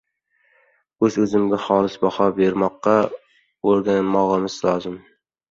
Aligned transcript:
o‘z-o‘zimizga 1.07 1.59
xolis 1.65 1.97
baho 2.05 2.27
bermoqqa 2.39 2.95
o‘rganmog‘imiz 3.75 4.59
lozim. 4.67 4.99